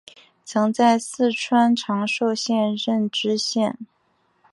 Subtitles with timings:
[0.43, 3.77] 曾在四川长寿县任知县。